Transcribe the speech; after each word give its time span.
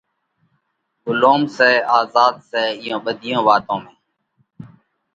ڳلوم 1.03 1.41
سئہ 1.55 1.71
آزاڌ 1.97 2.33
سئہ، 2.49 2.63
اِيئون 2.79 2.99
ٻڌِيون 3.05 3.41
واتون 3.47 3.79
۾ 3.89 3.91